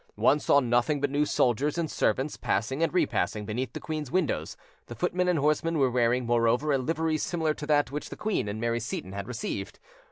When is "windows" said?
4.09-4.57